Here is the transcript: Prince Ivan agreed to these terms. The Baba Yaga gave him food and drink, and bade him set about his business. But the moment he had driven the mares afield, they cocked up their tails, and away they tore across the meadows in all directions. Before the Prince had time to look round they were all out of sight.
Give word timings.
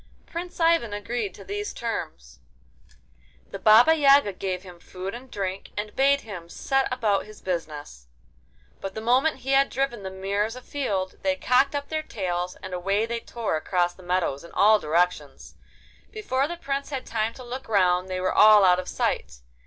Prince 0.25 0.59
Ivan 0.59 0.93
agreed 0.93 1.35
to 1.35 1.43
these 1.43 1.73
terms. 1.75 2.39
The 3.51 3.59
Baba 3.59 3.93
Yaga 3.93 4.33
gave 4.33 4.63
him 4.63 4.79
food 4.79 5.13
and 5.13 5.29
drink, 5.29 5.69
and 5.77 5.95
bade 5.95 6.21
him 6.21 6.49
set 6.49 6.91
about 6.91 7.27
his 7.27 7.39
business. 7.39 8.07
But 8.79 8.95
the 8.95 8.99
moment 9.01 9.41
he 9.45 9.51
had 9.51 9.69
driven 9.69 10.01
the 10.01 10.09
mares 10.09 10.55
afield, 10.55 11.21
they 11.21 11.35
cocked 11.35 11.75
up 11.75 11.89
their 11.89 12.01
tails, 12.01 12.55
and 12.63 12.73
away 12.73 13.05
they 13.05 13.19
tore 13.19 13.57
across 13.57 13.93
the 13.93 14.01
meadows 14.01 14.43
in 14.43 14.51
all 14.53 14.79
directions. 14.79 15.53
Before 16.09 16.47
the 16.47 16.57
Prince 16.57 16.89
had 16.89 17.05
time 17.05 17.35
to 17.35 17.43
look 17.43 17.67
round 17.69 18.09
they 18.09 18.19
were 18.19 18.33
all 18.33 18.65
out 18.65 18.79
of 18.79 18.87
sight. 18.89 19.41